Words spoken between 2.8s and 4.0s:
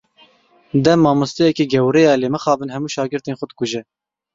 şagirtên xwe dikuje.